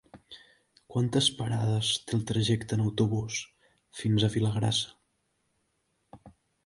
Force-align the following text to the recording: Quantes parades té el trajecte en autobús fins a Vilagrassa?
Quantes 0.93 1.27
parades 1.41 1.91
té 2.07 2.15
el 2.19 2.23
trajecte 2.31 2.75
en 2.79 2.83
autobús 2.85 3.37
fins 4.01 4.25
a 4.25 4.31
Vilagrassa? 4.37 6.27